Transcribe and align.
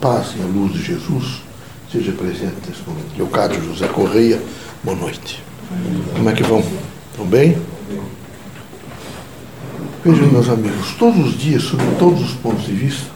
paz 0.00 0.34
e 0.36 0.42
a 0.42 0.46
luz 0.46 0.72
de 0.72 0.82
Jesus 0.82 1.42
seja 1.90 2.12
presente 2.12 2.56
nesse 2.68 2.82
momento. 2.86 3.16
Leocádio 3.16 3.62
José 3.64 3.88
Correia, 3.88 4.40
boa 4.84 4.96
noite. 4.96 5.42
Como 6.14 6.30
é 6.30 6.32
que 6.32 6.42
vão? 6.42 6.62
Estão 7.10 7.26
bem? 7.26 7.58
Vejam, 10.04 10.28
meus 10.28 10.48
amigos, 10.48 10.94
todos 10.98 11.26
os 11.26 11.38
dias, 11.38 11.62
sob 11.64 11.82
todos 11.98 12.22
os 12.22 12.34
pontos 12.34 12.64
de 12.64 12.72
vista, 12.72 13.10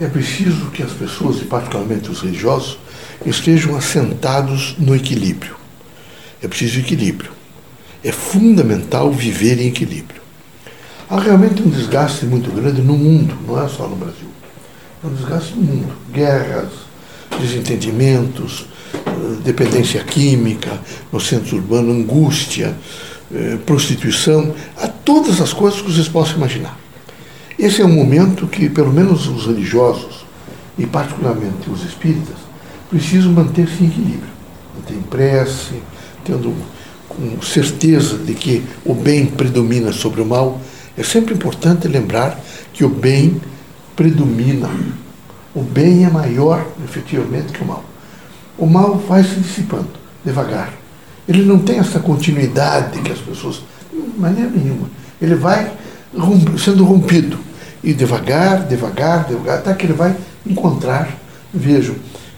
é 0.00 0.08
preciso 0.08 0.70
que 0.70 0.82
as 0.82 0.92
pessoas, 0.92 1.40
e 1.42 1.44
particularmente 1.44 2.10
os 2.10 2.22
religiosos, 2.22 2.78
estejam 3.26 3.76
assentados 3.76 4.74
no 4.78 4.96
equilíbrio. 4.96 5.54
É 6.42 6.48
preciso 6.48 6.80
equilíbrio. 6.80 7.30
É 8.02 8.10
fundamental 8.10 9.12
viver 9.12 9.60
em 9.60 9.68
equilíbrio. 9.68 10.22
Há 11.08 11.20
realmente 11.20 11.62
um 11.62 11.68
desgaste 11.68 12.24
muito 12.24 12.50
grande 12.50 12.80
no 12.80 12.96
mundo, 12.96 13.36
não 13.46 13.62
é 13.62 13.68
só 13.68 13.86
no 13.86 13.96
Brasil. 13.96 14.28
É 15.02 15.06
um 15.06 15.14
desgaste 15.14 15.54
no 15.56 15.62
mundo. 15.62 15.92
Guerras, 16.12 16.70
desentendimentos, 17.40 18.66
eh, 18.94 19.00
dependência 19.44 20.02
química 20.04 20.78
no 21.12 21.20
centro 21.20 21.56
urbano, 21.56 21.92
angústia, 21.92 22.76
eh, 23.34 23.58
prostituição, 23.66 24.54
a 24.76 24.86
todas 24.86 25.40
as 25.40 25.52
coisas 25.52 25.80
que 25.80 25.90
vocês 25.90 26.06
possam 26.06 26.36
imaginar. 26.36 26.78
Esse 27.58 27.82
é 27.82 27.84
um 27.84 27.92
momento 27.92 28.46
que, 28.46 28.68
pelo 28.68 28.92
menos 28.92 29.26
os 29.26 29.46
religiosos, 29.46 30.24
e 30.78 30.86
particularmente 30.86 31.68
os 31.68 31.84
espíritas, 31.84 32.36
precisam 32.88 33.32
manter-se 33.32 33.82
em 33.82 33.88
equilíbrio. 33.88 34.32
Manter 34.76 34.94
em 34.94 35.02
prece, 35.02 35.82
tendo 36.24 36.54
com 37.08 37.42
certeza 37.42 38.18
de 38.18 38.34
que 38.34 38.62
o 38.84 38.94
bem 38.94 39.26
predomina 39.26 39.92
sobre 39.92 40.20
o 40.20 40.26
mal. 40.26 40.60
É 40.96 41.02
sempre 41.02 41.34
importante 41.34 41.88
lembrar 41.88 42.40
que 42.72 42.84
o 42.84 42.88
bem 42.88 43.40
predomina. 43.96 44.70
O 45.54 45.62
bem 45.62 46.04
é 46.04 46.10
maior, 46.10 46.66
efetivamente, 46.84 47.52
que 47.52 47.62
o 47.62 47.66
mal. 47.66 47.84
O 48.58 48.66
mal 48.66 48.96
vai 48.96 49.22
se 49.22 49.36
dissipando, 49.36 49.90
devagar. 50.24 50.72
Ele 51.28 51.42
não 51.42 51.58
tem 51.58 51.78
essa 51.78 52.00
continuidade 52.00 53.00
que 53.00 53.12
as 53.12 53.18
pessoas. 53.18 53.62
De 53.92 54.18
maneira 54.18 54.50
nenhuma. 54.50 54.90
Ele 55.20 55.34
vai 55.34 55.72
sendo 56.62 56.84
rompido. 56.84 57.38
E 57.82 57.92
devagar, 57.92 58.66
devagar, 58.66 59.26
devagar, 59.26 59.58
até 59.58 59.74
que 59.74 59.86
ele 59.86 59.92
vai 59.92 60.16
encontrar, 60.46 61.18
vejam, 61.52 61.96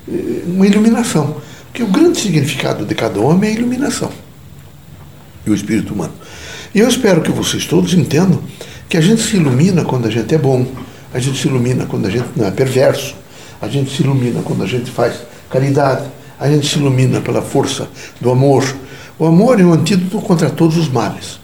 eh, 0.08 0.42
uma 0.47 0.66
iluminação. 0.66 1.36
Porque 1.66 1.82
o 1.82 1.88
grande 1.88 2.19
significado 2.19 2.86
de 2.86 2.94
cada 2.94 3.20
homem 3.20 3.50
é 3.50 3.52
a 3.52 3.56
iluminação. 3.56 4.10
E 5.47 5.50
o 5.50 5.55
espírito 5.55 5.92
humano. 5.92 6.14
E 6.75 6.80
eu 6.80 6.88
espero 6.88 7.20
que 7.20 7.30
vocês 7.30 7.66
todos 7.66 7.94
entendam 7.94 8.42
que 8.88 8.97
a 8.97 9.00
gente 9.00 9.22
se 9.22 9.36
ilumina 9.36 9.84
quando 9.84 10.06
a 10.06 10.10
gente 10.10 10.34
é 10.34 10.38
bom, 10.38 10.66
a 11.14 11.20
gente 11.20 11.40
se 11.40 11.46
ilumina 11.46 11.86
quando 11.86 12.06
a 12.06 12.10
gente 12.10 12.26
não 12.34 12.44
é 12.44 12.50
perverso, 12.50 13.14
a 13.62 13.68
gente 13.68 13.94
se 13.94 14.02
ilumina 14.02 14.42
quando 14.42 14.64
a 14.64 14.66
gente 14.66 14.90
faz 14.90 15.20
caridade, 15.48 16.04
a 16.40 16.48
gente 16.48 16.66
se 16.66 16.76
ilumina 16.76 17.20
pela 17.20 17.40
força 17.40 17.88
do 18.20 18.32
amor. 18.32 18.64
O 19.16 19.24
amor 19.24 19.60
é 19.60 19.64
um 19.64 19.72
antídoto 19.72 20.20
contra 20.20 20.50
todos 20.50 20.76
os 20.76 20.88
males. 20.88 21.38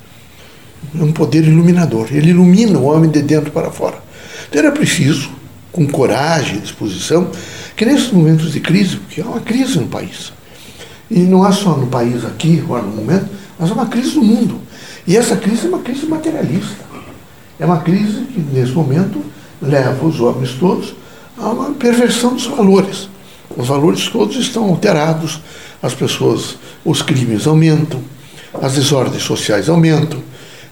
É 0.98 1.02
um 1.02 1.12
poder 1.12 1.44
iluminador. 1.44 2.08
Ele 2.10 2.30
ilumina 2.30 2.78
o 2.80 2.84
homem 2.84 3.08
de 3.08 3.22
dentro 3.22 3.52
para 3.52 3.70
fora. 3.70 4.02
Então 4.48 4.60
era 4.60 4.72
preciso, 4.72 5.30
com 5.70 5.86
coragem 5.86 6.56
e 6.56 6.60
disposição, 6.60 7.30
que 7.76 7.84
nesses 7.84 8.10
momentos 8.10 8.52
de 8.52 8.58
crise, 8.58 8.96
porque 8.96 9.20
há 9.20 9.24
uma 9.24 9.40
crise 9.40 9.78
no 9.78 9.86
país, 9.86 10.32
e 11.08 11.20
não 11.20 11.44
há 11.44 11.52
só 11.52 11.76
no 11.76 11.86
país 11.86 12.24
aqui, 12.24 12.58
agora 12.58 12.82
no 12.82 12.90
momento, 12.96 13.28
mas 13.56 13.70
é 13.70 13.72
uma 13.72 13.86
crise 13.86 14.16
no 14.16 14.24
mundo. 14.24 14.60
E 15.06 15.16
essa 15.16 15.36
crise 15.36 15.66
é 15.66 15.68
uma 15.68 15.78
crise 15.78 16.06
materialista. 16.06 16.90
É 17.58 17.64
uma 17.64 17.78
crise 17.78 18.22
que, 18.32 18.40
nesse 18.40 18.72
momento, 18.72 19.22
leva 19.60 20.06
os 20.06 20.20
homens 20.20 20.52
todos 20.52 20.94
a 21.36 21.48
uma 21.48 21.70
perversão 21.72 22.34
dos 22.34 22.46
valores. 22.46 23.08
Os 23.56 23.66
valores 23.66 24.08
todos 24.08 24.36
estão 24.36 24.64
alterados, 24.64 25.40
as 25.82 25.94
pessoas, 25.94 26.56
os 26.84 27.02
crimes 27.02 27.46
aumentam, 27.46 28.00
as 28.54 28.74
desordens 28.74 29.22
sociais 29.22 29.68
aumentam, 29.68 30.22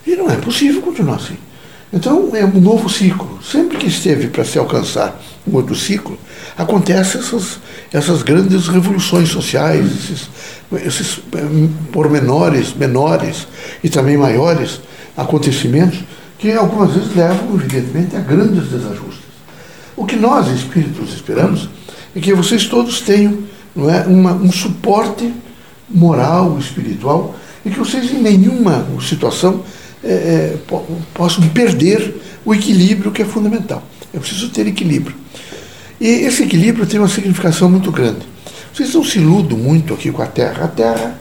e 0.06 0.15
não 0.15 0.31
é 0.31 0.37
possível 0.37 0.81
continuar 0.82 1.16
assim. 1.16 1.37
Então 1.93 2.31
é 2.34 2.44
um 2.44 2.60
novo 2.60 2.88
ciclo. 2.88 3.38
Sempre 3.43 3.78
que 3.78 3.87
esteve 3.87 4.28
para 4.28 4.44
se 4.44 4.59
alcançar 4.59 5.19
um 5.47 5.56
outro 5.56 5.75
ciclo, 5.75 6.19
acontecem 6.56 7.20
essas, 7.20 7.59
essas 7.93 8.22
grandes 8.22 8.69
revoluções 8.69 9.31
sociais, 9.31 9.87
esses, 9.87 10.31
esses 10.84 11.20
eh, 11.34 11.69
pormenores 11.91 12.75
menores 12.75 13.49
e 13.82 13.88
também 13.88 14.19
maiores 14.19 14.81
acontecimentos 15.16 16.00
que 16.38 16.53
algumas 16.53 16.94
vezes 16.94 17.15
levam, 17.15 17.54
evidentemente, 17.54 18.16
a 18.16 18.21
grandes 18.21 18.69
desajustes. 18.69 19.26
O 19.97 20.06
que 20.06 20.16
nós, 20.16 20.47
espíritos, 20.49 21.12
esperamos 21.12 21.69
é 22.15 22.21
que 22.21 22.32
vocês 22.32 22.66
todos 22.66 23.00
tenham 23.00 23.38
não 23.75 23.91
é, 23.91 24.06
uma, 24.06 24.32
um 24.32 24.50
suporte 24.50 25.32
moral, 25.91 26.56
espiritual, 26.59 27.34
e 27.65 27.71
que 27.71 27.78
vocês 27.78 28.10
em 28.12 28.22
nenhuma 28.22 28.87
situação 29.00 29.62
é, 30.03 30.12
é, 30.12 30.59
possam 31.12 31.49
perder 31.49 32.15
o 32.44 32.55
equilíbrio 32.55 33.10
que 33.10 33.22
é 33.22 33.25
fundamental. 33.25 33.82
É 34.15 34.19
preciso 34.19 34.49
ter 34.50 34.66
equilíbrio. 34.66 35.16
E 36.00 36.06
esse 36.06 36.44
equilíbrio 36.44 36.87
tem 36.87 37.00
uma 37.00 37.09
significação 37.09 37.69
muito 37.69 37.91
grande. 37.91 38.20
Vocês 38.72 38.94
não 38.94 39.03
se 39.03 39.19
iludam 39.19 39.59
muito 39.59 39.93
aqui 39.93 40.12
com 40.12 40.22
a 40.22 40.26
Terra. 40.26 40.65
A 40.65 40.69
Terra 40.69 41.19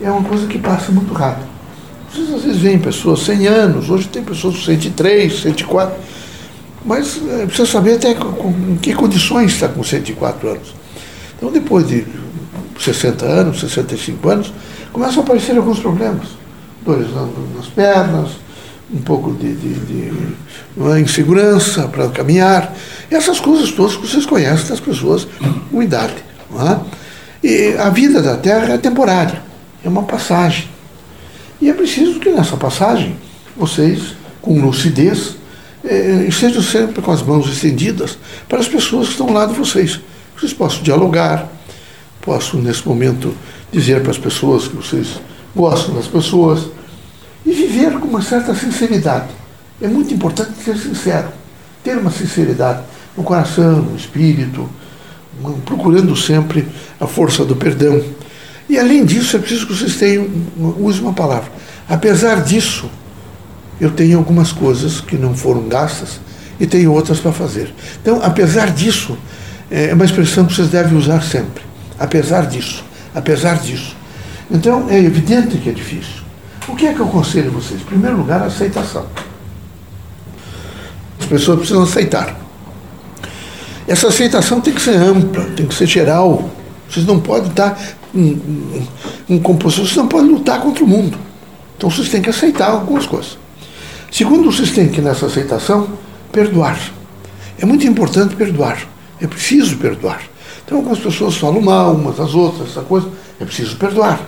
é 0.00 0.10
uma 0.10 0.22
coisa 0.22 0.46
que 0.46 0.58
passa 0.58 0.92
muito 0.92 1.12
rápido. 1.14 1.47
Vocês 2.12 2.32
às 2.32 2.42
vezes 2.42 2.60
veem 2.60 2.78
pessoas 2.78 3.20
100 3.20 3.46
anos, 3.46 3.90
hoje 3.90 4.08
tem 4.08 4.22
pessoas 4.22 4.56
com 4.56 4.62
103, 4.62 5.40
104, 5.42 5.96
mas 6.84 7.20
é, 7.28 7.46
precisa 7.46 7.70
saber 7.70 7.94
até 7.94 8.14
com, 8.14 8.32
com, 8.32 8.48
em 8.48 8.76
que 8.76 8.94
condições 8.94 9.52
está 9.52 9.68
com 9.68 9.82
104 9.82 10.48
anos. 10.48 10.74
Então, 11.36 11.52
depois 11.52 11.86
de 11.86 12.06
60 12.78 13.24
anos, 13.24 13.60
65 13.60 14.28
anos, 14.28 14.52
começam 14.92 15.20
a 15.20 15.24
aparecer 15.24 15.56
alguns 15.56 15.78
problemas. 15.78 16.28
Dores 16.84 17.08
nas 17.54 17.66
pernas, 17.66 18.30
um 18.92 19.02
pouco 19.02 19.32
de, 19.34 19.54
de, 19.54 19.74
de 19.74 20.12
insegurança 21.00 21.86
para 21.88 22.08
caminhar, 22.08 22.74
essas 23.10 23.38
coisas 23.38 23.70
todas 23.72 23.96
que 23.96 24.06
vocês 24.06 24.24
conhecem 24.24 24.68
das 24.68 24.80
pessoas 24.80 25.26
com 25.70 25.82
idade. 25.82 26.14
É? 26.54 26.98
E 27.46 27.76
a 27.76 27.90
vida 27.90 28.22
da 28.22 28.36
Terra 28.36 28.74
é 28.74 28.78
temporária, 28.78 29.42
é 29.84 29.88
uma 29.88 30.04
passagem. 30.04 30.68
E 31.60 31.68
é 31.68 31.72
preciso 31.72 32.20
que 32.20 32.30
nessa 32.30 32.56
passagem 32.56 33.16
vocês, 33.56 34.14
com 34.40 34.60
lucidez, 34.60 35.36
eh, 35.84 36.26
estejam 36.28 36.62
sempre 36.62 37.02
com 37.02 37.10
as 37.10 37.22
mãos 37.22 37.48
estendidas 37.50 38.18
para 38.48 38.58
as 38.58 38.68
pessoas 38.68 39.06
que 39.06 39.12
estão 39.12 39.28
ao 39.28 39.32
lado 39.32 39.52
de 39.52 39.58
vocês. 39.58 40.00
Vocês 40.36 40.52
possam 40.52 40.82
dialogar, 40.82 41.48
possam, 42.20 42.60
nesse 42.60 42.86
momento, 42.86 43.34
dizer 43.72 44.02
para 44.02 44.12
as 44.12 44.18
pessoas 44.18 44.68
que 44.68 44.76
vocês 44.76 45.20
gostam 45.54 45.94
das 45.94 46.06
pessoas 46.06 46.68
e 47.44 47.52
viver 47.52 47.98
com 47.98 48.06
uma 48.06 48.22
certa 48.22 48.54
sinceridade. 48.54 49.28
É 49.80 49.88
muito 49.88 50.12
importante 50.14 50.52
ser 50.64 50.76
sincero, 50.76 51.28
ter 51.82 51.96
uma 51.96 52.10
sinceridade 52.10 52.82
no 53.16 53.24
coração, 53.24 53.82
no 53.82 53.96
espírito, 53.96 54.68
procurando 55.64 56.14
sempre 56.16 56.66
a 57.00 57.06
força 57.06 57.44
do 57.44 57.56
perdão 57.56 58.02
e 58.68 58.78
além 58.78 59.04
disso, 59.04 59.36
é 59.36 59.38
preciso 59.40 59.66
que 59.66 59.74
vocês 59.74 59.96
tenham, 59.96 60.28
use 60.78 61.00
uma 61.00 61.12
palavra. 61.12 61.50
Apesar 61.88 62.42
disso, 62.42 62.90
eu 63.80 63.90
tenho 63.90 64.18
algumas 64.18 64.52
coisas 64.52 65.00
que 65.00 65.16
não 65.16 65.34
foram 65.34 65.68
gastas 65.68 66.20
e 66.60 66.66
tenho 66.66 66.92
outras 66.92 67.18
para 67.18 67.32
fazer. 67.32 67.72
Então, 68.02 68.20
apesar 68.22 68.70
disso, 68.70 69.16
é 69.70 69.94
uma 69.94 70.04
expressão 70.04 70.44
que 70.44 70.54
vocês 70.54 70.68
devem 70.68 70.96
usar 70.96 71.22
sempre. 71.22 71.62
Apesar 71.98 72.46
disso, 72.46 72.84
apesar 73.14 73.58
disso. 73.58 73.96
Então, 74.50 74.88
é 74.90 74.98
evidente 74.98 75.56
que 75.58 75.70
é 75.70 75.72
difícil. 75.72 76.22
O 76.66 76.76
que 76.76 76.86
é 76.86 76.92
que 76.92 77.00
eu 77.00 77.06
aconselho 77.06 77.50
vocês? 77.50 77.80
Em 77.80 77.84
primeiro 77.84 78.16
lugar, 78.18 78.42
a 78.42 78.46
aceitação. 78.46 79.06
As 81.18 81.26
pessoas 81.26 81.58
precisam 81.58 81.82
aceitar. 81.82 82.38
Essa 83.86 84.08
aceitação 84.08 84.60
tem 84.60 84.74
que 84.74 84.82
ser 84.82 84.96
ampla, 84.96 85.44
tem 85.56 85.66
que 85.66 85.74
ser 85.74 85.86
geral. 85.86 86.50
Vocês 86.88 87.06
não 87.06 87.18
podem 87.18 87.50
estar 87.50 87.78
um, 88.14 88.86
um, 89.28 89.38
compositor, 89.38 89.86
você 89.86 89.96
não 89.96 90.08
pode 90.08 90.28
lutar 90.28 90.60
contra 90.60 90.84
o 90.84 90.86
mundo. 90.86 91.18
Então 91.76 91.90
vocês 91.90 92.08
têm 92.08 92.22
que 92.22 92.30
aceitar 92.30 92.70
algumas 92.70 93.06
coisas. 93.06 93.38
Segundo, 94.10 94.50
vocês 94.50 94.70
têm 94.70 94.88
que, 94.88 95.00
nessa 95.00 95.26
aceitação, 95.26 95.88
perdoar. 96.32 96.78
É 97.58 97.66
muito 97.66 97.86
importante 97.86 98.34
perdoar. 98.34 98.86
É 99.20 99.26
preciso 99.26 99.76
perdoar. 99.76 100.22
Então 100.64 100.78
algumas 100.78 100.98
pessoas 100.98 101.36
falam 101.36 101.60
mal 101.60 101.94
umas 101.94 102.16
das 102.16 102.34
outras, 102.34 102.70
essa 102.70 102.82
coisa. 102.82 103.08
É 103.40 103.44
preciso 103.44 103.76
perdoar. 103.76 104.20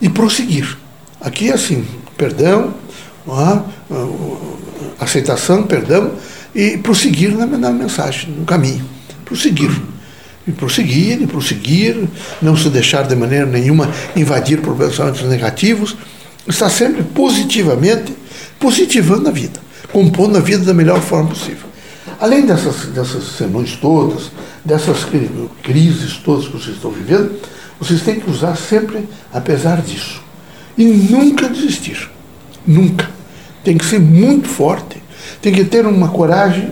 E 0.00 0.08
prosseguir. 0.08 0.76
Aqui 1.20 1.50
é 1.50 1.54
assim, 1.54 1.84
perdão, 2.16 2.74
é? 3.28 3.62
aceitação, 5.00 5.64
perdão, 5.64 6.12
e 6.54 6.78
prosseguir 6.78 7.36
na, 7.36 7.46
na 7.46 7.70
mensagem, 7.70 8.30
no 8.30 8.44
caminho. 8.44 8.84
Prosseguir 9.24 9.70
e 10.46 10.52
prosseguir, 10.52 11.20
e 11.20 11.26
prosseguir, 11.26 11.96
não 12.40 12.56
se 12.56 12.68
deixar 12.68 13.06
de 13.06 13.16
maneira 13.16 13.46
nenhuma 13.46 13.90
invadir 14.14 14.60
por 14.60 14.76
pensamentos 14.76 15.22
negativos, 15.22 15.96
estar 16.48 16.70
sempre 16.70 17.02
positivamente, 17.02 18.14
positivando 18.58 19.28
a 19.28 19.32
vida, 19.32 19.60
compondo 19.92 20.36
a 20.36 20.40
vida 20.40 20.64
da 20.64 20.74
melhor 20.74 21.00
forma 21.00 21.30
possível. 21.30 21.66
Além 22.20 22.46
dessas, 22.46 22.86
dessas 22.86 23.24
sermões 23.36 23.76
todas, 23.76 24.30
dessas 24.64 25.04
crises 25.62 26.16
todas 26.24 26.46
que 26.46 26.52
vocês 26.52 26.76
estão 26.76 26.90
vivendo, 26.90 27.38
vocês 27.78 28.02
têm 28.02 28.20
que 28.20 28.30
usar 28.30 28.56
sempre 28.56 29.06
apesar 29.32 29.82
disso. 29.82 30.22
E 30.78 30.84
nunca 30.84 31.48
desistir. 31.48 32.08
Nunca. 32.66 33.10
Tem 33.62 33.76
que 33.76 33.84
ser 33.84 33.98
muito 33.98 34.48
forte. 34.48 35.02
Tem 35.42 35.52
que 35.52 35.64
ter 35.64 35.86
uma 35.86 36.08
coragem, 36.08 36.70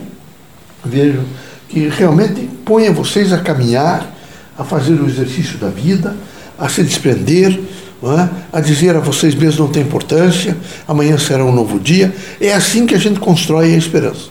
vejo, 0.83 1.21
que 1.67 1.87
realmente 1.89 2.49
ponha 2.65 2.91
vocês 2.91 3.31
a 3.31 3.37
caminhar, 3.37 4.11
a 4.57 4.63
fazer 4.63 4.93
o 4.93 5.07
exercício 5.07 5.57
da 5.57 5.69
vida, 5.69 6.15
a 6.57 6.67
se 6.67 6.83
desprender, 6.83 7.59
é? 8.03 8.29
a 8.51 8.59
dizer 8.59 8.95
a 8.95 8.99
vocês 8.99 9.33
mesmos 9.33 9.59
não 9.59 9.67
tem 9.67 9.83
importância, 9.83 10.57
amanhã 10.87 11.17
será 11.17 11.45
um 11.45 11.51
novo 11.51 11.79
dia. 11.79 12.13
É 12.41 12.53
assim 12.53 12.85
que 12.85 12.95
a 12.95 12.97
gente 12.97 13.19
constrói 13.19 13.73
a 13.73 13.77
esperança. 13.77 14.29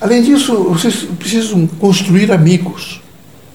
Além 0.00 0.22
disso, 0.22 0.54
vocês 0.64 1.06
precisam 1.18 1.66
construir 1.66 2.30
amigos. 2.30 3.00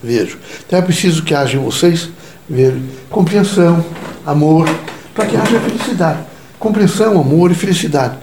Vejo. 0.03 0.38
Então 0.65 0.80
é 0.80 0.81
preciso 0.81 1.24
que 1.24 1.33
haja 1.33 1.57
em 1.57 1.63
vocês 1.63 2.09
ver, 2.50 2.75
compreensão, 3.09 3.86
amor, 4.25 4.68
para 5.13 5.27
que 5.27 5.38
haja 5.38 5.59
felicidade. 5.59 6.19
Compreensão, 6.59 7.19
amor 7.19 7.51
e 7.51 7.56
felicidade. 7.56 8.18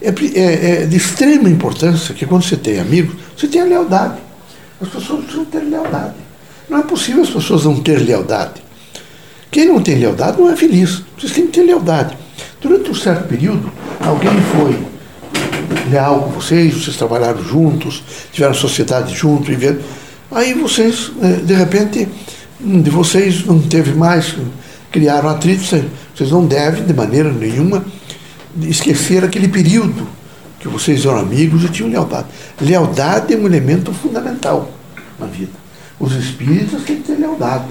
É, 0.00 0.08
é, 0.08 0.82
é, 0.82 0.86
de 0.86 0.96
extrema 0.96 1.48
importância 1.48 2.14
que 2.14 2.26
quando 2.26 2.42
você 2.42 2.56
tem 2.56 2.78
amigos, 2.78 3.14
você 3.36 3.46
tenha 3.46 3.64
lealdade. 3.64 4.18
As 4.80 4.88
pessoas 4.88 5.20
precisam 5.24 5.44
ter 5.46 5.60
lealdade. 5.60 6.14
Não 6.68 6.78
é 6.78 6.82
possível 6.82 7.22
as 7.22 7.30
pessoas 7.30 7.64
não 7.64 7.80
ter 7.80 7.98
lealdade. 7.98 8.62
Quem 9.50 9.66
não 9.66 9.80
tem 9.80 9.96
lealdade 9.96 10.40
não 10.40 10.50
é 10.50 10.56
feliz. 10.56 11.02
Vocês 11.16 11.32
têm 11.32 11.46
que 11.46 11.52
ter 11.52 11.62
lealdade. 11.62 12.16
Durante 12.60 12.90
um 12.90 12.94
certo 12.94 13.28
período, 13.28 13.70
alguém 14.00 14.32
foi 14.56 14.94
leal 15.90 16.22
com 16.22 16.30
vocês, 16.30 16.74
vocês 16.74 16.96
trabalharam 16.96 17.42
juntos, 17.42 18.02
tiveram 18.32 18.54
sociedade 18.54 19.14
juntos, 19.14 19.54
aí 20.30 20.54
vocês, 20.54 21.12
eh, 21.22 21.40
de 21.44 21.54
repente, 21.54 22.08
de 22.60 22.90
vocês 22.90 23.44
não 23.44 23.60
teve 23.60 23.92
mais, 23.94 24.34
criaram 24.90 25.28
atritos, 25.28 25.70
vocês 26.14 26.30
não 26.30 26.46
devem, 26.46 26.84
de 26.84 26.94
maneira 26.94 27.30
nenhuma, 27.30 27.84
esquecer 28.62 29.24
aquele 29.24 29.48
período 29.48 30.06
que 30.64 30.68
vocês 30.70 31.04
eram 31.04 31.18
amigos 31.18 31.62
e 31.62 31.68
tinham 31.68 31.90
lealdade. 31.90 32.26
Lealdade 32.58 33.34
é 33.34 33.36
um 33.36 33.44
elemento 33.44 33.92
fundamental 33.92 34.70
na 35.18 35.26
vida. 35.26 35.52
Os 36.00 36.14
espíritos 36.14 36.82
têm 36.84 36.96
que 36.96 37.02
ter 37.02 37.18
lealdade. 37.18 37.66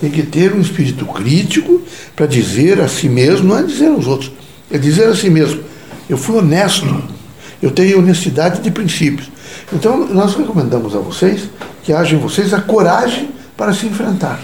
Tem 0.00 0.10
que 0.10 0.24
ter 0.24 0.52
um 0.52 0.60
espírito 0.60 1.06
crítico 1.06 1.80
para 2.16 2.26
dizer 2.26 2.80
a 2.80 2.88
si 2.88 3.08
mesmo, 3.08 3.50
não 3.50 3.58
é 3.58 3.62
dizer 3.62 3.90
aos 3.90 4.08
outros, 4.08 4.32
é 4.72 4.76
dizer 4.76 5.04
a 5.04 5.14
si 5.14 5.30
mesmo, 5.30 5.62
eu 6.10 6.18
fui 6.18 6.36
honesto, 6.36 7.00
eu 7.62 7.70
tenho 7.70 8.00
honestidade 8.00 8.60
de 8.60 8.72
princípios. 8.72 9.30
Então, 9.72 10.08
nós 10.08 10.34
recomendamos 10.34 10.96
a 10.96 10.98
vocês 10.98 11.48
que 11.84 11.92
haja 11.92 12.16
em 12.16 12.18
vocês 12.18 12.52
a 12.52 12.60
coragem 12.60 13.30
para 13.56 13.72
se 13.72 13.86
enfrentar. 13.86 14.40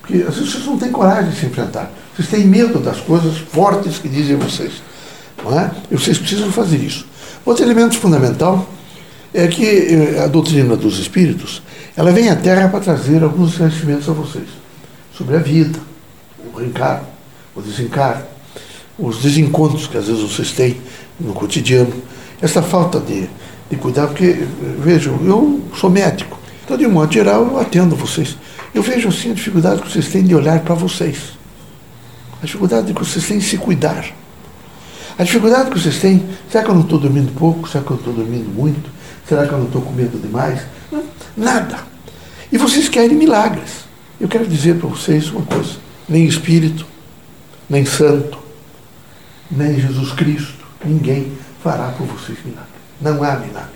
Porque 0.00 0.24
às 0.24 0.34
vezes 0.34 0.50
vocês 0.50 0.66
não 0.66 0.76
têm 0.76 0.90
coragem 0.90 1.30
de 1.30 1.38
se 1.38 1.46
enfrentar. 1.46 1.88
Vocês 2.16 2.26
têm 2.28 2.44
medo 2.44 2.80
das 2.80 2.98
coisas 2.98 3.38
fortes 3.38 3.98
que 3.98 4.08
dizem 4.08 4.34
vocês. 4.36 4.82
Não 5.42 5.58
é? 5.58 5.70
E 5.88 5.96
vocês 5.96 6.18
precisam 6.18 6.50
fazer 6.50 6.78
isso. 6.78 7.11
Outro 7.44 7.64
elemento 7.64 7.98
fundamental 7.98 8.68
é 9.34 9.46
que 9.48 9.64
eh, 9.64 10.22
a 10.22 10.26
doutrina 10.26 10.76
dos 10.76 10.98
espíritos 10.98 11.62
ela 11.96 12.12
vem 12.12 12.28
à 12.28 12.36
Terra 12.36 12.68
para 12.68 12.80
trazer 12.80 13.22
alguns 13.22 13.56
conhecimentos 13.56 14.08
a 14.08 14.12
vocês 14.12 14.48
sobre 15.12 15.36
a 15.36 15.38
vida, 15.38 15.78
o 16.52 16.58
reencarno, 16.58 17.06
o 17.54 17.60
desencarno, 17.60 18.24
os 18.98 19.20
desencontros 19.20 19.86
que 19.86 19.98
às 19.98 20.06
vezes 20.06 20.22
vocês 20.22 20.52
têm 20.52 20.80
no 21.18 21.32
cotidiano, 21.32 21.92
essa 22.40 22.62
falta 22.62 22.98
de, 22.98 23.28
de 23.70 23.76
cuidar, 23.76 24.06
porque, 24.06 24.46
vejam, 24.78 25.18
eu 25.24 25.60
sou 25.76 25.90
médico, 25.90 26.38
então, 26.64 26.76
de 26.76 26.86
um 26.86 26.90
modo 26.90 27.12
geral, 27.12 27.42
eu 27.42 27.58
atendo 27.58 27.94
vocês. 27.94 28.36
Eu 28.74 28.82
vejo 28.82 29.08
assim 29.08 29.32
a 29.32 29.34
dificuldade 29.34 29.82
que 29.82 29.90
vocês 29.90 30.08
têm 30.08 30.22
de 30.22 30.34
olhar 30.34 30.60
para 30.60 30.74
vocês, 30.74 31.18
a 32.42 32.46
dificuldade 32.46 32.92
que 32.92 32.98
vocês 32.98 33.26
têm 33.26 33.38
de 33.38 33.44
se 33.44 33.58
cuidar, 33.58 34.06
a 35.22 35.24
dificuldade 35.24 35.70
que 35.70 35.78
vocês 35.78 36.00
têm, 36.00 36.20
será 36.50 36.64
que 36.64 36.70
eu 36.70 36.74
não 36.74 36.82
estou 36.82 36.98
dormindo 36.98 37.32
pouco? 37.38 37.68
Será 37.68 37.84
que 37.84 37.92
eu 37.92 37.96
estou 37.96 38.12
dormindo 38.12 38.52
muito? 38.52 38.90
Será 39.28 39.46
que 39.46 39.52
eu 39.52 39.58
não 39.58 39.66
estou 39.66 39.80
comendo 39.80 40.18
demais? 40.18 40.62
Nada. 41.36 41.78
E 42.50 42.58
vocês 42.58 42.88
querem 42.88 43.16
milagres. 43.16 43.84
Eu 44.20 44.26
quero 44.26 44.44
dizer 44.48 44.78
para 44.78 44.88
vocês 44.88 45.30
uma 45.30 45.42
coisa: 45.42 45.76
nem 46.08 46.26
Espírito, 46.26 46.84
nem 47.70 47.84
Santo, 47.84 48.36
nem 49.48 49.80
Jesus 49.80 50.10
Cristo, 50.10 50.64
ninguém 50.84 51.30
fará 51.62 51.92
por 51.92 52.04
vocês 52.08 52.38
milagre. 52.44 52.68
Não 53.00 53.22
há 53.22 53.36
milagre. 53.36 53.70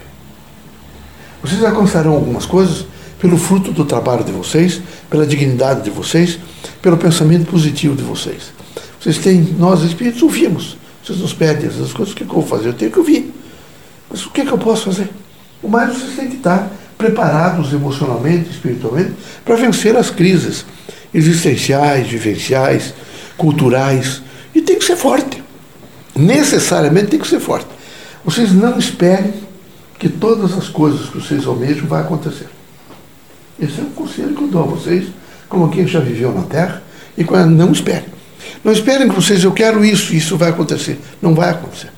Vocês 1.40 1.62
alcançarão 1.62 2.14
algumas 2.14 2.44
coisas 2.44 2.86
pelo 3.20 3.38
fruto 3.38 3.70
do 3.70 3.84
trabalho 3.84 4.24
de 4.24 4.32
vocês, 4.32 4.80
pela 5.08 5.24
dignidade 5.24 5.82
de 5.82 5.90
vocês, 5.90 6.40
pelo 6.82 6.96
pensamento 6.96 7.48
positivo 7.48 7.94
de 7.94 8.02
vocês. 8.02 8.52
Vocês 9.00 9.18
têm, 9.18 9.54
nós 9.56 9.82
espíritos 9.82 10.22
ouvimos. 10.22 10.76
Vocês 11.06 11.20
nos 11.20 11.32
pedem 11.32 11.68
essas 11.68 11.92
coisas, 11.92 12.12
o 12.12 12.16
que, 12.16 12.24
eu 12.24 12.26
vou 12.26 12.42
fazer? 12.42 12.70
Eu 12.70 12.74
tenho 12.74 12.90
que 12.90 12.98
ouvir. 12.98 13.32
Mas 14.10 14.26
o 14.26 14.30
que, 14.30 14.44
que 14.44 14.50
eu 14.50 14.58
posso 14.58 14.86
fazer? 14.86 15.08
O 15.62 15.68
mais 15.68 15.96
vocês 15.96 16.16
têm 16.16 16.28
que 16.28 16.36
estar 16.38 16.68
preparados 16.98 17.72
emocionalmente, 17.72 18.50
espiritualmente, 18.50 19.12
para 19.44 19.54
vencer 19.54 19.96
as 19.96 20.10
crises 20.10 20.66
existenciais, 21.14 22.08
vivenciais, 22.08 22.92
culturais. 23.36 24.20
E 24.52 24.60
tem 24.60 24.76
que 24.76 24.84
ser 24.84 24.96
forte. 24.96 25.40
Necessariamente 26.12 27.06
tem 27.06 27.20
que 27.20 27.28
ser 27.28 27.38
forte. 27.38 27.68
Vocês 28.24 28.52
não 28.52 28.76
esperem 28.76 29.32
que 30.00 30.08
todas 30.08 30.58
as 30.58 30.68
coisas 30.68 31.08
que 31.08 31.20
vocês 31.20 31.46
almejam 31.46 31.86
vão 31.86 32.00
acontecer. 32.00 32.48
Esse 33.60 33.78
é 33.78 33.84
um 33.84 33.90
conselho 33.90 34.34
que 34.34 34.42
eu 34.42 34.48
dou 34.48 34.64
a 34.64 34.66
vocês, 34.66 35.06
como 35.48 35.70
quem 35.70 35.86
já 35.86 36.00
viveu 36.00 36.32
na 36.32 36.42
Terra, 36.42 36.82
e 37.16 37.22
não 37.22 37.70
esperem. 37.70 38.15
Não 38.66 38.72
esperem 38.72 39.08
que 39.08 39.14
vocês, 39.14 39.44
eu 39.44 39.52
quero 39.52 39.84
isso, 39.84 40.12
isso 40.12 40.36
vai 40.36 40.50
acontecer. 40.50 40.98
Não 41.22 41.36
vai 41.36 41.50
acontecer. 41.50 41.92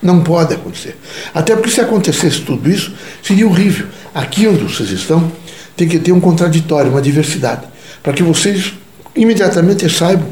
Não 0.00 0.22
pode 0.22 0.54
acontecer. 0.54 0.96
Até 1.34 1.54
porque 1.54 1.70
se 1.70 1.82
acontecesse 1.82 2.40
tudo 2.40 2.70
isso, 2.70 2.94
seria 3.22 3.46
horrível. 3.46 3.86
Aqui 4.14 4.48
onde 4.48 4.64
vocês 4.64 4.88
estão, 4.88 5.30
tem 5.76 5.86
que 5.86 5.98
ter 5.98 6.12
um 6.12 6.18
contraditório, 6.18 6.90
uma 6.90 7.02
diversidade, 7.02 7.66
para 8.02 8.14
que 8.14 8.22
vocês 8.22 8.72
imediatamente 9.14 9.90
saibam 9.90 10.26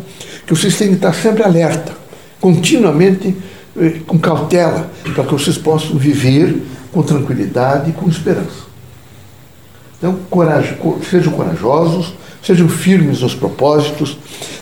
que 0.47 0.55
vocês 0.55 0.75
têm 0.75 0.89
que 0.89 0.95
estar 0.95 1.13
sempre 1.13 1.43
alerta, 1.43 1.93
continuamente 2.41 3.37
eh, 3.79 4.01
com 4.07 4.19
cautela, 4.19 4.91
para 5.15 5.23
que 5.23 5.33
vocês 5.33 5.59
possam 5.59 5.99
viver 5.99 6.63
com 6.91 7.03
tranquilidade 7.03 7.91
e 7.91 7.93
com 7.93 8.09
esperança. 8.09 8.67
Então, 9.99 10.19
coragem, 10.31 10.79
sejam 11.11 11.35
corajosos, 11.35 12.15
sejam 12.43 12.71
firmes 12.71 13.21
nos 13.21 13.35
propósitos, 13.35 14.17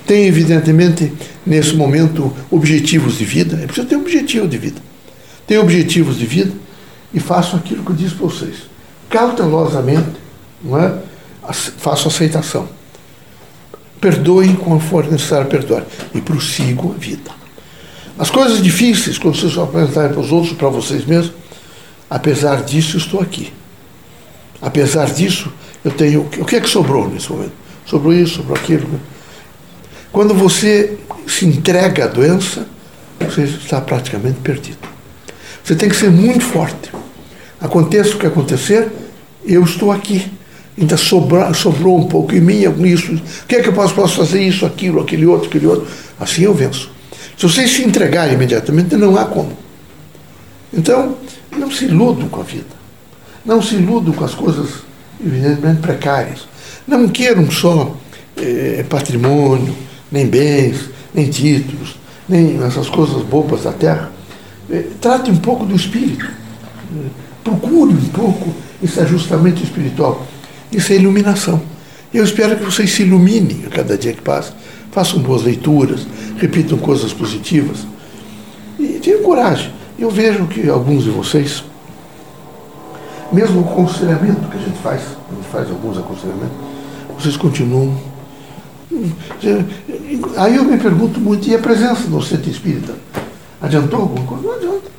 tenham, 0.07 0.27
evidentemente, 0.27 1.13
nesse 1.45 1.75
momento, 1.75 2.35
objetivos 2.51 3.19
de 3.19 3.25
vida. 3.25 3.57
É 3.63 3.67
preciso 3.67 3.87
ter 3.87 3.97
um 3.97 4.01
objetivo 4.01 4.49
de 4.49 4.59
vida. 4.59 4.81
Tenham 5.47 5.63
objetivos 5.63 6.19
de 6.19 6.27
vida 6.27 6.53
e 7.13 7.21
façam 7.21 7.59
aquilo 7.59 7.85
que 7.85 7.91
eu 7.91 7.97
disse 7.97 8.15
para 8.15 8.27
vocês. 8.27 8.57
Cautelosamente, 9.09 10.17
não 10.63 10.79
é? 10.79 10.99
façam 11.79 12.09
aceitação. 12.09 12.69
Perdoem 14.01 14.55
quando 14.55 14.81
for 14.81 15.11
necessário 15.11 15.47
perdoar. 15.47 15.85
E 16.15 16.21
prossigam 16.21 16.93
a 16.93 16.99
vida. 16.99 17.31
As 18.19 18.31
coisas 18.31 18.63
difíceis, 18.63 19.19
quando 19.19 19.37
vocês 19.37 19.57
apresentarem 19.59 20.13
para 20.13 20.21
os 20.21 20.33
outros, 20.33 20.55
para 20.55 20.69
vocês 20.69 21.05
mesmos, 21.05 21.33
Apesar 22.09 22.63
disso, 22.63 22.97
estou 22.97 23.21
aqui. 23.21 23.53
Apesar 24.63 25.07
disso, 25.07 25.53
eu 25.85 25.91
tenho. 25.91 26.23
O 26.39 26.45
que 26.45 26.57
é 26.57 26.61
que 26.61 26.69
sobrou 26.69 27.09
nesse 27.09 27.31
momento? 27.31 27.53
Sobrou 27.85 28.13
isso, 28.13 28.37
sobrou 28.37 28.57
aquilo. 28.57 29.01
Quando 30.13 30.35
você 30.35 30.99
se 31.27 31.47
entrega 31.47 32.05
à 32.05 32.07
doença, 32.07 32.67
você 33.21 33.43
está 33.43 33.81
praticamente 33.81 34.41
perdido. 34.41 34.79
Você 35.63 35.75
tem 35.75 35.89
que 35.89 35.97
ser 35.97 36.11
muito 36.11 36.45
forte. 36.45 36.91
Aconteça 37.61 38.15
o 38.15 38.19
que 38.19 38.27
acontecer, 38.27 38.89
eu 39.45 39.63
estou 39.65 39.91
aqui. 39.91 40.31
Ainda 40.79 40.97
sobra, 40.97 41.53
sobrou 41.55 41.99
um 41.99 42.07
pouco 42.07 42.35
em 42.35 42.41
mim 42.41 42.63
isso. 42.85 43.15
O 43.15 43.47
que 43.49 43.57
é 43.57 43.63
que 43.63 43.69
eu 43.69 43.73
posso, 43.73 43.95
posso 43.95 44.17
fazer? 44.17 44.43
Isso, 44.43 44.67
aquilo, 44.67 45.01
aquele 45.01 45.25
outro, 45.27 45.49
aquele 45.49 45.67
outro. 45.67 45.87
Assim 46.21 46.43
eu 46.43 46.55
venço. 46.55 46.91
Se 47.37 47.43
vocês 47.49 47.71
se 47.71 47.83
entregarem 47.83 48.35
imediatamente, 48.35 48.95
não 48.97 49.17
há 49.17 49.25
como. 49.25 49.57
Então, 50.73 51.17
não 51.57 51.71
se 51.71 51.87
iludam 51.87 52.29
com 52.29 52.41
a 52.41 52.45
vida. 52.45 52.77
Não 53.45 53.63
se 53.63 53.77
iludam 53.77 54.13
com 54.13 54.25
as 54.25 54.35
coisas, 54.35 54.69
evidentemente, 55.25 55.81
precárias. 55.81 56.47
Não 56.87 57.09
queiram 57.09 57.51
só 57.51 57.97
é, 58.37 58.85
patrimônio, 58.89 59.75
nem 60.11 60.27
bens, 60.27 60.91
nem 61.15 61.29
títulos, 61.29 61.97
nem 62.29 62.63
essas 62.63 62.89
coisas 62.89 63.23
bobas 63.23 63.63
da 63.63 63.73
terra. 63.73 64.13
É, 64.71 64.85
trate 65.01 65.31
um 65.31 65.37
pouco 65.37 65.65
do 65.65 65.75
espírito. 65.75 66.29
Procure 67.43 67.93
um 67.93 68.09
pouco 68.09 68.53
esse 68.83 68.99
ajustamento 69.01 69.63
espiritual. 69.63 70.27
Isso 70.71 70.93
é 70.93 70.97
iluminação. 70.97 71.61
Eu 72.13 72.25
espero 72.25 72.57
que 72.57 72.65
vocês 72.65 72.91
se 72.93 73.03
iluminem 73.03 73.65
a 73.67 73.71
cada 73.71 73.97
dia 73.97 74.13
que 74.13 74.23
passa. 74.23 74.55
Façam 74.91 75.21
boas 75.21 75.43
leituras, 75.43 76.07
repitam 76.39 76.79
coisas 76.79 77.13
positivas. 77.13 77.87
E 78.79 78.99
tenham 79.03 79.23
coragem. 79.23 79.71
Eu 79.99 80.11
vejo 80.11 80.47
que 80.47 80.69
alguns 80.69 81.05
de 81.05 81.11
vocês, 81.11 81.63
mesmo 83.33 83.61
o 83.61 83.65
aconselhamento 83.65 84.49
que 84.49 84.57
a 84.57 84.61
gente 84.61 84.79
faz, 84.79 85.03
a 85.03 85.35
gente 85.35 85.49
faz 85.51 85.71
alguns 85.71 85.99
aconselhamentos, 85.99 86.57
vocês 87.19 87.37
continuam. 87.37 88.16
Aí 90.37 90.57
eu 90.57 90.65
me 90.65 90.79
pergunto 90.79 91.21
muito, 91.21 91.49
e 91.49 91.55
a 91.55 91.59
presença 91.59 92.09
do 92.09 92.23
centro 92.23 92.51
espírita? 92.51 92.95
Adiantou 93.61 94.01
alguma 94.01 94.27
coisa? 94.27 94.43
Não 94.45 94.55
adianta. 94.55 94.97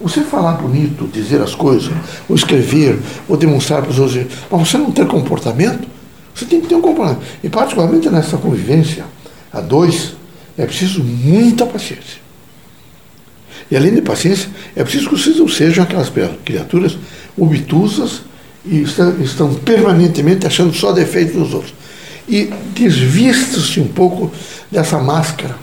Você 0.00 0.22
falar 0.22 0.54
bonito, 0.54 1.06
dizer 1.12 1.42
as 1.42 1.54
coisas, 1.54 1.92
ou 2.28 2.34
escrever, 2.34 2.98
ou 3.28 3.36
demonstrar 3.36 3.82
para 3.82 3.90
os 3.90 3.98
outros, 3.98 4.26
mas 4.50 4.68
você 4.68 4.78
não 4.78 4.90
ter 4.90 5.06
comportamento, 5.06 5.86
você 6.34 6.46
tem 6.46 6.60
que 6.60 6.68
ter 6.68 6.74
um 6.74 6.80
comportamento. 6.80 7.22
E 7.42 7.48
particularmente 7.48 8.08
nessa 8.08 8.38
convivência 8.38 9.04
a 9.52 9.60
dois, 9.60 10.14
é 10.56 10.64
preciso 10.64 11.04
muita 11.04 11.66
paciência. 11.66 12.20
E 13.70 13.76
além 13.76 13.94
de 13.94 14.02
paciência, 14.02 14.48
é 14.74 14.82
preciso 14.82 15.10
que 15.10 15.18
vocês 15.18 15.38
não 15.38 15.48
sejam 15.48 15.84
aquelas 15.84 16.10
criaturas 16.44 16.98
obtusas 17.36 18.22
e 18.64 18.82
estão 18.82 19.54
permanentemente 19.54 20.46
achando 20.46 20.74
só 20.74 20.92
defeitos 20.92 21.36
nos 21.36 21.54
outros. 21.54 21.74
E 22.30 22.44
desvista-se 22.72 23.80
um 23.80 23.88
pouco 23.88 24.30
dessa 24.70 25.00
máscara 25.00 25.56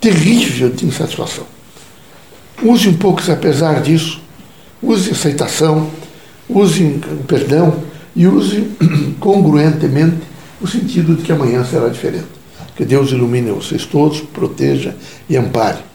terrível 0.00 0.70
de 0.70 0.86
insatisfação. 0.86 1.44
Use 2.62 2.88
um 2.88 2.94
pouco, 2.94 3.20
apesar 3.30 3.82
disso, 3.82 4.20
use 4.82 5.10
aceitação, 5.10 5.90
use 6.48 6.98
perdão 7.26 7.82
e 8.16 8.26
use 8.26 8.64
congruentemente 9.20 10.22
o 10.62 10.66
sentido 10.66 11.14
de 11.14 11.22
que 11.22 11.32
amanhã 11.32 11.62
será 11.62 11.88
diferente. 11.88 12.26
Que 12.74 12.86
Deus 12.86 13.10
ilumine 13.10 13.50
vocês 13.50 13.84
todos, 13.84 14.20
proteja 14.20 14.96
e 15.28 15.36
ampare. 15.36 15.93